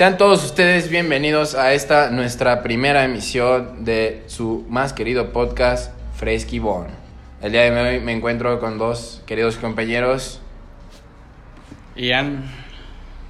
[0.00, 6.58] Sean todos ustedes bienvenidos a esta nuestra primera emisión de su más querido podcast Fresky
[6.58, 6.88] Born.
[7.42, 10.40] El día de hoy me encuentro con dos queridos compañeros
[11.96, 12.44] Ian.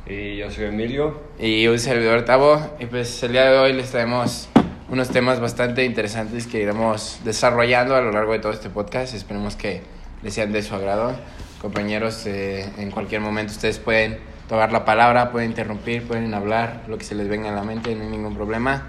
[0.07, 1.21] Y yo soy Emilio.
[1.41, 2.65] y un servidor Tavo.
[2.79, 4.49] Y pues el día de hoy les traemos
[4.91, 9.13] unos temas bastante interesantes que iremos desarrollando a lo largo de todo este podcast.
[9.13, 9.83] Esperemos que
[10.23, 11.17] les sean de su agrado.
[11.61, 16.99] Compañeros, eh, en cualquier momento ustedes pueden tomar la palabra, pueden interrumpir, pueden hablar, lo
[16.99, 18.83] que se les venga a la mente, no hay ningún problema.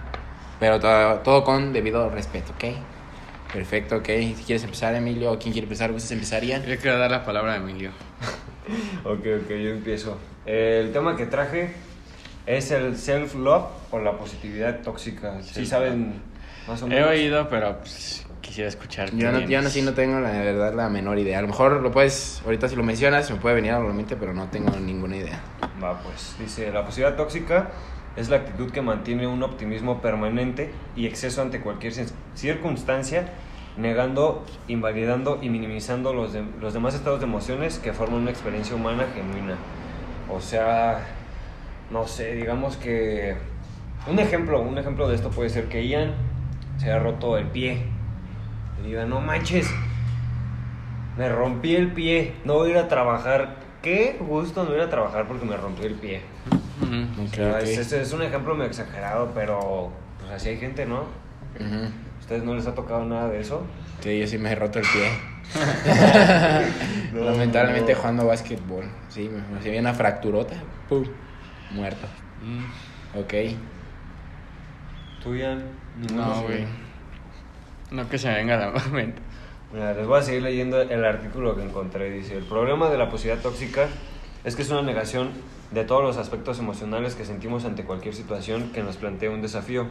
[0.59, 2.75] Pero todo, todo con debido respeto, ¿ok?
[3.53, 4.05] Perfecto, ok.
[4.07, 6.63] Si quieres empezar, Emilio, o quién quiere empezar, ¿gustas empezar, Ian?
[6.65, 7.91] Yo quiero dar la palabra a Emilio.
[9.03, 10.17] Ok, ok, yo empiezo.
[10.45, 11.73] El tema que traje
[12.45, 15.41] es el self-love o la positividad tóxica.
[15.41, 15.67] Sí, Self-love.
[15.69, 16.21] saben
[16.67, 17.09] más o He menos.
[17.09, 19.11] oído, pero pues, quisiera escuchar.
[19.15, 21.39] Yo, no, yo no, sí no tengo la verdad la menor idea.
[21.39, 24.15] A lo mejor lo puedes, ahorita si lo mencionas, me puede venir a la mente,
[24.15, 25.39] pero no tengo ninguna idea.
[25.81, 27.69] Va, pues, dice, la positividad tóxica
[28.15, 33.29] es la actitud que mantiene un optimismo permanente y exceso ante cualquier cir- circunstancia,
[33.77, 38.75] negando, invalidando y minimizando los, de- los demás estados de emociones que forman una experiencia
[38.75, 39.55] humana genuina.
[40.29, 40.99] O sea,
[41.89, 43.35] no sé, digamos que...
[44.07, 46.13] Un ejemplo, un ejemplo de esto puede ser que Ian
[46.77, 47.83] se ha roto el pie.
[48.81, 49.69] Y diga, no manches,
[51.17, 53.55] me rompí el pie, no voy a ir a trabajar.
[53.81, 56.21] Qué gusto no ir a trabajar porque me rompí el pie.
[57.27, 57.37] Ok.
[57.63, 61.01] es, es- es un ejemplo medio exagerado, pero pues así hay gente, ¿no?
[61.59, 61.91] Ujú.
[62.19, 63.63] ¿Ustedes no les ha tocado nada de eso?
[64.01, 65.09] Sí, yo sí me he roto el pie.
[67.13, 67.99] No, Lamentablemente no.
[67.99, 68.85] jugando básquetbol.
[69.09, 70.55] Sí, me recibí una fracturota.
[70.87, 71.03] Pum.
[71.71, 72.07] Muerto.
[72.41, 73.33] Mm, Ok.
[75.21, 75.61] ¿Tú, Ian?
[75.99, 76.65] Ninguno, No, güey.
[77.91, 79.21] No que se me venga a la mente.
[79.73, 82.09] Mira, les voy a seguir leyendo el artículo que encontré.
[82.09, 83.87] Dice, el problema de la positividad tóxica
[84.45, 85.31] es que es una negación
[85.71, 89.87] de todos los aspectos emocionales que sentimos ante cualquier situación que nos plantea un desafío.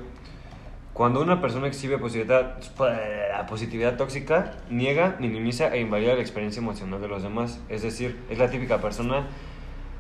[0.95, 7.03] Cuando una persona exhibe positividad, la positividad tóxica, niega, minimiza e invalida la experiencia emocional
[7.03, 7.61] de los demás.
[7.69, 9.27] Es decir, es la típica persona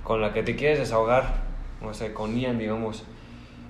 [0.04, 1.34] con la que te quieres desahogar,
[1.82, 3.04] o sea, con Ian, digamos.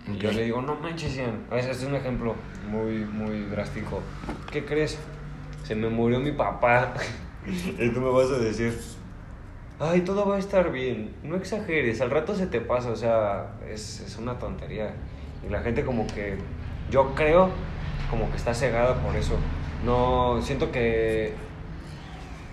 [0.08, 1.46] Y yo le digo, no manches, Ian.
[1.52, 2.34] Ese es un ejemplo
[2.70, 4.00] muy, muy drástico.
[4.50, 4.98] ¿Qué crees?
[5.64, 6.94] Se me murió mi papá.
[7.46, 8.78] y tú me vas a decir,
[9.78, 11.14] ay, todo va a estar bien.
[11.22, 14.94] No exageres, al rato se te pasa, o sea, es, es una tontería.
[15.46, 16.36] Y la gente como que,
[16.90, 17.50] yo creo,
[18.10, 19.36] como que está cegada por eso.
[19.84, 21.32] No, siento que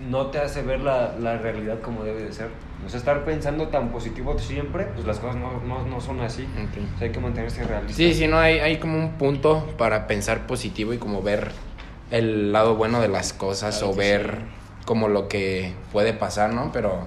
[0.10, 2.50] no te hace ver la, la realidad como debe de ser.
[2.88, 6.44] O sea, estar pensando tan positivo siempre, pues las cosas no, no, no son así.
[6.44, 6.78] Ok.
[6.96, 7.98] O sea, hay que mantenerse realista.
[7.98, 11.52] Sí, sí, no, hay, hay como un punto para pensar positivo y como ver
[12.12, 14.86] el lado bueno de las cosas Claro o ver sí.
[14.86, 16.72] como lo que puede pasar, ¿no?
[16.72, 17.00] Pero,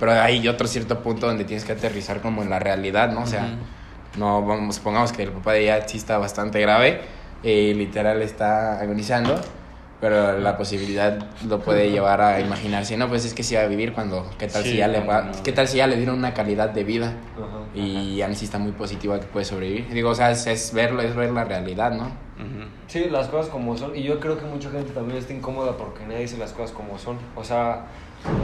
[0.00, 3.20] pero hay otro cierto punto donde tienes que aterrizar como en la realidad, ¿no?
[3.24, 4.18] O sea, Ujú.
[4.20, 7.02] no vamos, supongamos que el papá de ella sí está bastante grave
[7.42, 9.38] y literal está agonizando,
[10.00, 13.66] pero la posibilidad lo puede llevar a imaginarse, no, pues es que sí va a
[13.66, 15.42] vivir cuando, ¿qué tal Sí, si ya le no, va, no, no.
[15.42, 17.14] qué tal si ya le dieron una calidad de vida?
[17.74, 19.88] Y ya sí está muy positiva que puede sobrevivir.
[19.92, 22.10] Digo, o sea, es, es verlo, es ver la realidad, ¿no?
[22.86, 23.94] Sí, las cosas como son.
[23.96, 26.96] Y yo creo que mucha gente también está incómoda porque nadie dice las cosas como
[26.98, 27.18] son.
[27.36, 27.86] O sea,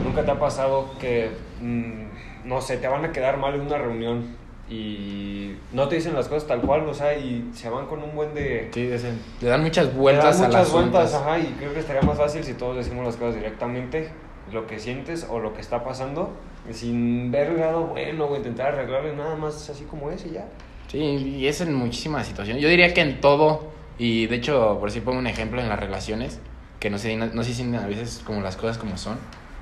[0.03, 3.77] nunca te ha pasado que, mm, no sé, te van a quedar mal en una
[3.77, 4.35] reunión
[4.69, 8.15] y no te dicen las cosas tal cual, o sea, y se van con un
[8.15, 8.69] buen de...
[8.73, 9.03] Sí, es-
[9.41, 12.01] le dan muchas le dan vueltas a muchas las vueltas, ajá, y creo que estaría
[12.01, 14.09] más fácil si todos decimos las cosas directamente,
[14.51, 16.31] lo que sientes o lo que está pasando,
[16.71, 20.45] sin ver el lado bueno o intentar arreglarle nada más así como es y ya.
[20.87, 22.61] Sí, y es en muchísimas situaciones.
[22.63, 23.67] Yo diría que en todo,
[23.99, 26.39] y de hecho, por si pongo un ejemplo en las relaciones,
[26.79, 29.17] que no se, no, no se dicen a veces como las cosas como son,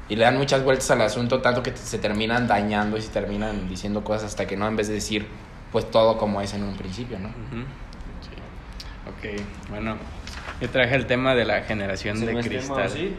[0.10, 3.70] y le dan muchas vueltas al asunto, tanto que se terminan dañando y se terminan
[3.70, 5.28] diciendo cosas hasta que no, en vez de decir,
[5.72, 7.30] pues todo como es en un principio, ¿no?
[7.30, 7.64] Ujú.
[8.22, 9.38] Sí.
[9.38, 9.98] Ok, bueno.
[10.62, 12.76] Yo traje el tema de la generación ¿Ese de no es cristal.
[12.76, 13.16] tema, ¿sí?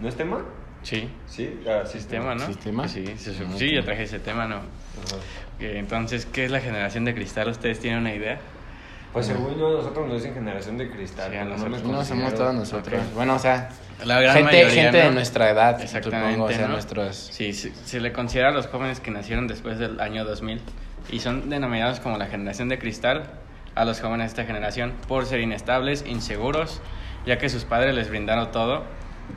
[0.00, 0.44] ¿No es tema?
[0.82, 1.10] Sí.
[1.26, 2.46] Sí, ah, sí es Tema, ¿no?
[2.46, 2.86] ¿Sistema?
[2.86, 4.60] Sí, sí, yo traje ese tema, ¿no?
[5.58, 7.48] Entonces, ¿qué es la generación de cristal?
[7.48, 8.40] ¿Ustedes tienen una idea?
[9.12, 11.30] Pues según yo, nosotros nos dicen generación de cristal.
[11.32, 13.00] Sí, no somos considero- todos nosotros.
[13.06, 13.14] Ok.
[13.14, 13.70] Bueno, o sea,
[14.04, 15.10] La gran gente, mayoría, gente de ¿no?
[15.12, 16.72] nuestra edad, Exactamente, supongo, o sea, ¿no?
[16.74, 17.16] nuestros...
[17.16, 20.60] Sí, se, se le considera a los jóvenes que nacieron después del año 2000
[21.10, 23.24] y son denominados como la generación de cristal
[23.74, 26.82] a los jóvenes de esta generación por ser inestables, inseguros,
[27.24, 28.84] ya que sus padres les brindaron todo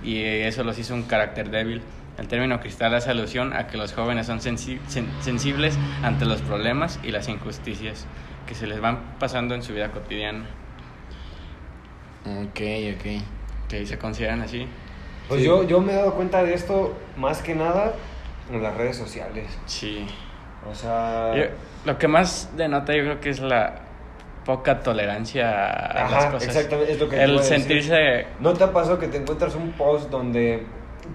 [0.03, 1.81] y eso los hizo un carácter débil.
[2.17, 6.41] El término cristal hace alusión a que los jóvenes son sensi- sen- sensibles ante los
[6.41, 8.07] problemas y las injusticias
[8.49, 10.43] que se les van pasando en su vida cotidiana.
[12.25, 12.59] Ok,
[12.95, 13.21] ok.
[13.69, 14.67] Que se consideran así.
[15.27, 15.45] Pues Sí.
[15.45, 17.93] yo, yo me he dado cuenta de esto más que nada
[18.51, 19.45] en las redes sociales.
[19.67, 20.07] Sí.
[20.67, 21.33] O sea...
[21.35, 21.43] Yo-
[21.85, 23.75] lo que más denota yo creo que es la
[24.45, 26.47] poca tolerancia a Ajá, las cosas.
[26.47, 27.59] exactamente, es lo que te El iba a decir.
[27.59, 28.25] sentirse...
[28.39, 30.65] ¿No te ha pasado que te encuentras un post donde,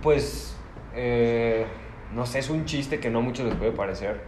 [0.03, 0.57] pues,
[0.95, 1.67] eh,
[2.15, 4.21] no sé, es un chiste que no a muchos les puede parecer?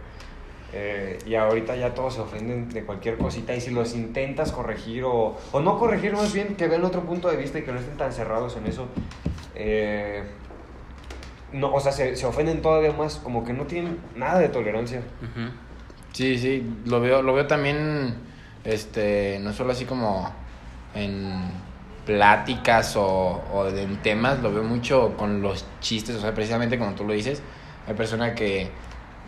[0.73, 5.03] Eh, y ahorita ya todos se ofenden de cualquier cosita y si los intentas corregir
[5.05, 7.79] o, o no corregir más bien que vean otro punto de vista y que no
[7.79, 8.87] estén tan cerrados en eso
[9.55, 10.23] eh,
[11.53, 14.99] no, o sea se, se ofenden todavía más como que no tienen nada de tolerancia
[15.21, 15.49] Ujú.
[16.13, 18.15] Sí, sí, lo veo, lo veo también,
[18.63, 20.31] este, no solo así como
[20.95, 21.31] en
[22.07, 26.93] pláticas o, o en temas, lo veo mucho con los chistes, o sea, precisamente como
[26.95, 27.43] tú lo dices,
[27.87, 28.69] hay personas que,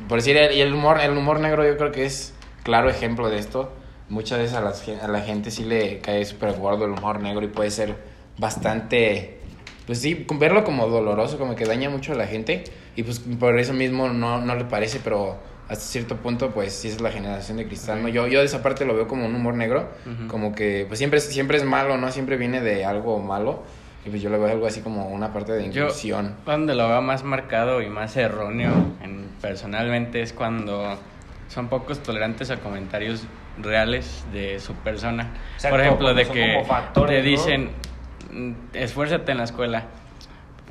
[0.07, 3.37] por decir, y el humor, el humor negro yo creo que es claro ejemplo de
[3.39, 3.73] esto,
[4.09, 7.21] muchas veces a, las gen- a la gente sí le cae súper gordo el humor
[7.21, 7.95] negro y puede ser
[8.37, 9.39] bastante,
[9.85, 12.63] pues sí, verlo como doloroso, como que daña mucho a la gente.
[12.95, 15.37] Y pues por eso mismo no, no le parece, pero
[15.67, 18.09] hasta cierto punto pues sí es la generación de cristal, ¿no?
[18.09, 19.89] Yo, yo de esa parte lo veo como un humor negro,
[20.27, 22.11] como que pues siempre, siempre es malo, ¿no?
[22.11, 23.63] Siempre viene de algo malo
[24.05, 26.35] y pues yo lo veo algo así como una parte de Yo, inclusión.
[26.45, 28.71] donde lo veo más marcado y más erróneo
[29.03, 30.97] en, personalmente es cuando
[31.49, 33.25] son pocos tolerantes a comentarios
[33.57, 35.33] reales de su persona.
[35.55, 37.29] Exacto, Por ejemplo, de que factores, te ¿no?
[37.37, 37.69] dicen,
[38.31, 39.83] "Mm, esfuérzate en la escuela.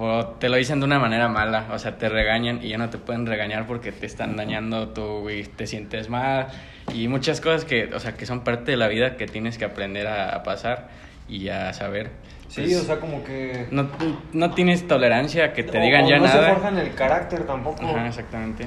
[0.00, 2.88] O te lo dicen de una manera mala, o sea, te regañan y ya no
[2.88, 6.46] te pueden regañar porque te están dañando, tú y te sientes mal
[6.94, 9.64] y muchas cosas que, o sea, que son parte de la vida que tienes que
[9.64, 10.88] aprender a, a pasar
[11.28, 12.12] y a saber.
[12.48, 13.88] Sí Pues, o sea como que no,
[14.32, 16.54] no tienes tolerancia a que te o- digan o ya no se nada.
[16.54, 18.66] forjan el carácter tampoco Ajá, exactamente.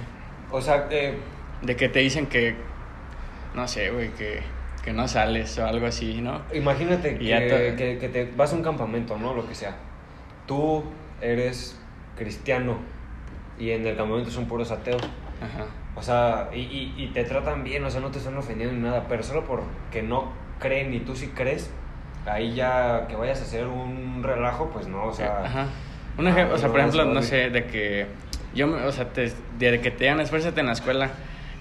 [0.52, 1.18] o sea eh,
[1.62, 2.56] De que te dicen que,
[3.56, 4.42] no sé, güey, que,
[4.84, 6.42] que no sales o algo así, ¿no?
[6.54, 9.34] Imagínate que, que- que te vas a un campamento, ¿no?
[9.36, 9.76] Lo que sea.
[10.48, 10.84] Tú
[11.22, 11.80] eres
[12.18, 12.78] cristiano
[13.60, 15.02] y en el campamento son puros ateos.
[15.42, 15.66] Ajá.
[15.96, 18.82] O sea, y, y- y te tratan bien, o sea, no te están ofendiendo ni
[18.82, 21.70] nada, pero solo porque no creen y tú sí crees,
[22.26, 25.44] ahí ya que vayas a hacer un relajo, pues no, o sea...
[25.46, 25.66] Ajá.
[26.18, 28.06] Un ejemplo, ah, o sea, por ejemplo, no sé, de que
[28.54, 31.10] yo, me- o sea, te, de que te digan esfuérzate en la escuela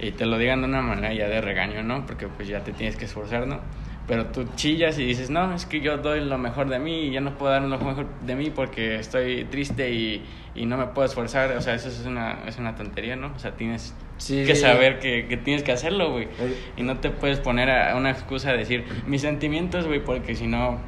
[0.01, 2.05] y te lo digan de una manera ya de regaño, ¿no?
[2.05, 3.61] Porque pues ya te tienes que esforzar, ¿no?
[4.09, 7.11] Pero tú chillas y dices, no, es que yo doy lo mejor de mí y
[7.13, 10.87] ya no puedo dar lo mejor de mí porque estoy triste y, y no me
[10.89, 11.53] puedo esforzar.
[11.57, 13.31] O sea, eso es una, es una tontería, ¿no?
[13.37, 14.61] O sea, tienes Sí, que sí.
[14.61, 16.29] saber que, que tienes que hacerlo, güey.
[16.77, 20.47] Y no te puedes poner a una excusa de decir mis sentimientos, güey, porque si
[20.47, 20.79] no,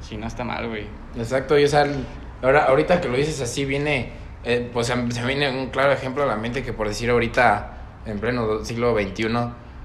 [0.00, 0.86] si no está mal, güey.
[1.16, 1.86] Exacto, y o sea,
[2.42, 4.10] ahora, ahorita que lo dices así, viene,
[4.44, 8.18] eh, pues se viene un claro ejemplo a la mente que por decir ahorita, en
[8.18, 9.28] pleno siglo XXI,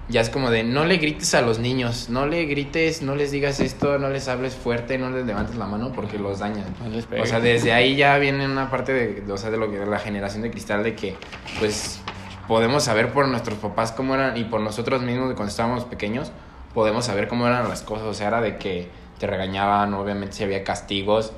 [0.10, 3.32] ya es como de no le grites a los niños, no le grites, no les
[3.32, 6.66] digas esto, no les hables fuerte, no les levantes la mano porque los dañan.
[6.84, 9.72] No O sea, desde ahí ya viene una parte de, de, o sea, de lo
[9.72, 11.16] que de la generación de cristal de que,
[11.60, 12.02] pues,
[12.50, 16.32] podemos saber por nuestros papás cómo eran y por nosotros mismos cuando estábamos pequeños,
[16.74, 18.08] podemos saber cómo eran las cosas.
[18.08, 21.32] O sea, era de que te regañaban, obviamente si había castigos,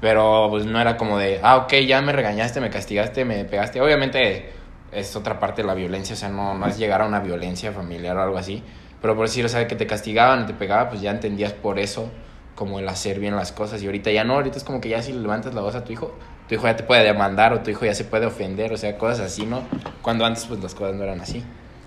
[0.00, 3.80] pero pues no era como de, ah, ok, ya me regañaste, me castigaste, me pegaste.
[3.80, 4.52] Obviamente
[4.92, 7.72] es otra parte de la violencia, o sea, no, no es llegar a una violencia
[7.72, 8.62] familiar o algo así.
[9.00, 12.08] Pero por decir, o sea, que te castigaban, te pegaban, pues ya entendías por eso
[12.54, 13.82] como el hacer bien las cosas.
[13.82, 15.82] Y ahorita ya no, ahorita es como que ya si le levantas la voz a
[15.82, 16.14] tu hijo,
[16.48, 18.98] tu hijo ya te puede demandar o tu hijo ya se puede ofender, o sea,
[18.98, 19.62] cosas así, ¿no?
[20.02, 21.42] Cuando antes pues las cosas no eran así.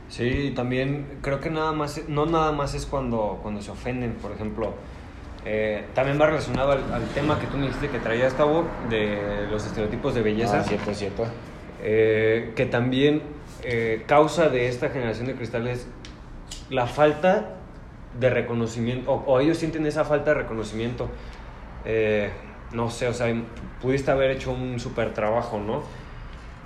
[0.09, 4.31] Sí, también creo que nada más, no nada más es cuando, cuando se ofenden, por
[4.31, 4.73] ejemplo.
[5.45, 9.47] eh, también va relacionado al, al tema que tú me dijiste que traías, Cabo, de
[9.51, 10.59] los estereotipos de belleza.
[10.59, 11.25] Ah, cierto, cierto.
[11.83, 13.21] eh, que también
[13.63, 15.87] eh, causa de esta generación de cristales
[16.69, 17.49] la falta
[18.19, 21.09] de reconocimiento, o, o ellos sienten esa falta de reconocimiento.
[22.71, 23.27] No sé, o sea,
[23.81, 25.83] pudiste haber hecho un super trabajo, ¿no?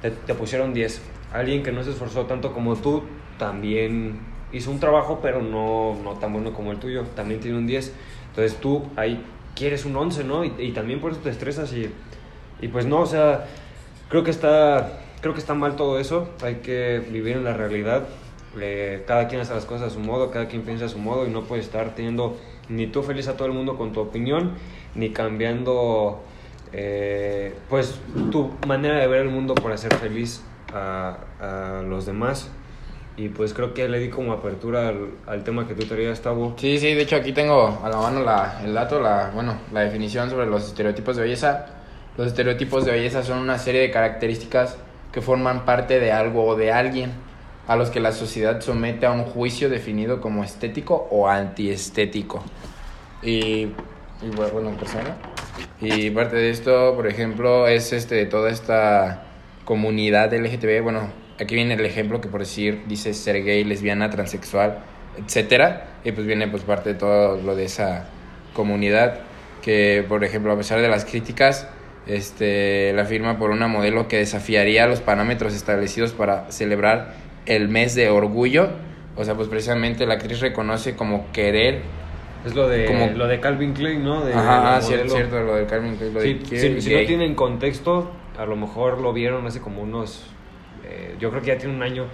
[0.01, 1.01] Te, te pusieron 10.
[1.31, 3.03] Alguien que no se esforzó tanto como tú
[3.37, 7.05] también hizo un trabajo, pero no, no tan bueno como el tuyo.
[7.15, 7.95] También tiene un 10.
[8.29, 9.25] Entonces tú ahí
[9.55, 10.45] quieres un 11, ¿no?
[10.45, 11.93] Y, y también por eso te estresas y,
[12.61, 13.47] y pues no, o sea,
[14.07, 18.07] creo que está creo que está mal todo eso hay que vivir en la realidad
[18.59, 21.27] Eh, cada quien hace las cosas a su modo cada quien piensa a su modo
[21.27, 24.55] y no puedes estar teniendo ni tú feliz a todo el mundo con tu opinión
[24.95, 26.21] ni cambiando
[26.71, 27.99] eh, pues
[28.31, 30.43] tu manera de ver el mundo por hacer feliz
[30.73, 31.17] a,
[31.87, 32.51] los demás
[33.17, 34.93] y pues creo que le di como apertura
[35.25, 38.21] al, tema que tú traías Tavo Sí, sí, de hecho aquí tengo a la mano
[38.21, 41.65] la, el dato, la, bueno, la definición sobre los estereotipos de belleza.
[42.17, 44.77] Los estereotipos de belleza son una serie de características
[45.11, 47.11] que forman parte de algo o de alguien
[47.67, 52.43] a los que la sociedad somete a un juicio definido como estético o antiestético.
[53.21, 53.69] Y,
[54.21, 55.15] y bueno, bueno, persona.
[55.81, 59.23] Y parte de esto, por ejemplo, es este toda esta
[59.65, 64.79] comunidad LGTB, bueno, aquí viene el ejemplo que por decir dice ser gay, lesbiana, transexual,
[65.17, 68.07] etcétera, y pues viene pues parte de todo lo de esa
[68.53, 69.19] comunidad
[69.61, 71.67] que por ejemplo a pesar de las críticas
[72.07, 77.13] este la firma por una modelo que desafiaría los parámetros establecidos para celebrar
[77.45, 78.69] el mes de orgullo,
[79.15, 81.81] o sea, pues precisamente la actriz reconoce como querer
[82.45, 84.21] Es lo de, Como- lo de Calvin Klein, ¿no?
[84.23, 87.35] De, Ajá, ah, cierto, cierto, lo del Carmen Klein, lo Sí, de si, no tienen
[87.35, 90.25] contexto, a lo mejor lo vieron hace como unos.
[90.85, 92.05] eh, yo creo que ya tiene un año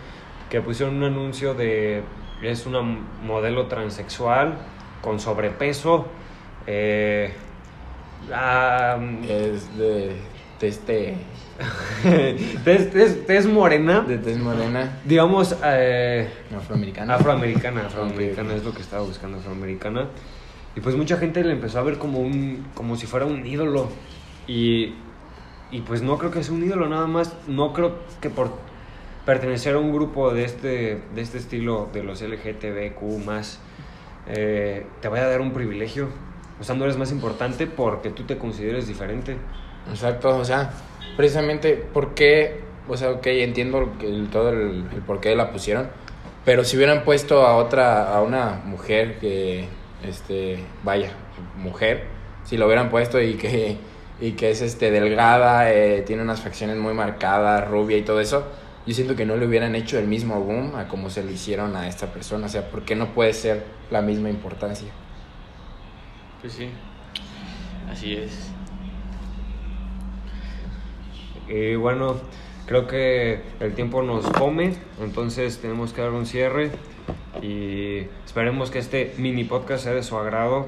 [0.50, 2.02] que pusieron un anuncio de.
[2.42, 4.56] Es una modelo transexual
[5.02, 6.08] con sobrepeso.
[6.68, 7.32] Eh,
[8.34, 10.16] ah, Es de, de
[10.62, 11.16] este,
[12.64, 15.56] tez, tez- tez morena, de tez morena, digamos.
[15.64, 17.16] eh, afroamericana.
[17.16, 20.08] Afroamericana, afroamericana es lo que estaba buscando, afroamericana.
[20.76, 23.90] Y pues mucha gente le empezó a ver como un como si fuera un ídolo.
[24.48, 24.94] Y,
[25.72, 27.34] y pues no creo que sea un ídolo, nada más.
[27.48, 28.52] No creo que por
[29.26, 33.60] pertenecer a un grupo de este, de este estilo, de los LGTBQ más,
[34.28, 36.10] eh, te vaya a dar un privilegio.
[36.60, 39.38] O sea, no eres más importante porque tú te consideres diferente.
[39.90, 40.72] Exacto, o sea,
[41.16, 42.62] precisamente, ¿por qué?
[42.88, 45.90] O sea, ok, entiendo el- todo el, por qué la pusieron,
[46.44, 49.68] pero si hubieran puesto a otra, a una mujer que,
[50.04, 51.12] este, vaya,
[51.58, 52.04] mujer,
[52.44, 53.78] si lo hubieran puesto y que,
[54.22, 58.46] y que es, este, delgada, eh, tiene unas facciones muy marcadas, rubia y todo eso,
[58.86, 61.76] yo siento que no le hubieran hecho el mismo boom a como se lo hicieron
[61.76, 64.90] a esta persona, o sea, ¿por qué no puede ser la misma importancia?
[66.42, 66.70] Pues sí,
[67.92, 68.52] así es.
[71.48, 72.16] Y bueno,
[72.66, 76.72] creo que el tiempo nos come, entonces tenemos que dar un cierre
[77.42, 80.68] y esperemos que este mini podcast sea de su agrado.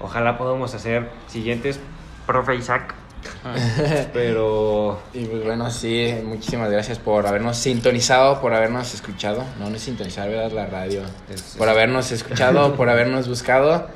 [0.00, 1.78] Ojalá podamos hacer siguientes,
[2.26, 2.94] profe Isaac.
[4.12, 9.44] Pero Y pues bueno, sí, muchísimas gracias por habernos sintonizado, por habernos escuchado.
[9.58, 10.52] No, no es sintonizar, ¿verdad?
[10.52, 11.02] La radio.
[11.32, 13.88] Es- Por habernos escuchado, por habernos buscado.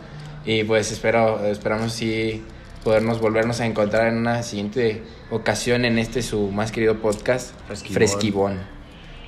[0.44, 2.42] Y pues espero, esperamos sí
[2.84, 7.94] podernos volvernos a encontrar en una siguiente ocasión en este su más querido podcast, Fresquibón.
[7.94, 8.58] Fresquibón.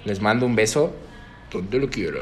[0.04, 0.94] Les mando un beso
[1.50, 2.20] donde lo quiera.